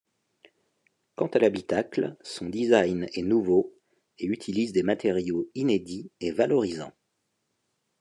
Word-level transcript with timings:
Quant 1.15 1.27
à 1.27 1.37
l'habitacle, 1.37 2.17
son 2.23 2.49
design 2.49 3.07
est 3.13 3.21
nouveau 3.21 3.71
et 4.17 4.25
utilise 4.25 4.73
des 4.73 4.81
matériaux 4.81 5.51
inédits 5.53 6.09
et 6.21 6.31
valorisants. 6.31 6.93